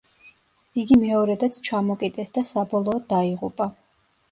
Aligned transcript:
იგი 0.83 0.97
მეორედაც 1.01 1.59
ჩამოკიდეს 1.69 2.35
და 2.39 2.45
საბოლოოდ 2.55 3.09
დაიღუპა. 3.17 3.71